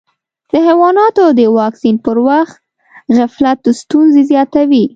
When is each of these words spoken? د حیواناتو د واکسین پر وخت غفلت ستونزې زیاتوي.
د 0.51 0.53
حیواناتو 0.67 1.23
د 1.39 1.41
واکسین 1.59 1.95
پر 2.05 2.17
وخت 2.27 2.55
غفلت 3.15 3.59
ستونزې 3.81 4.21
زیاتوي. 4.31 4.85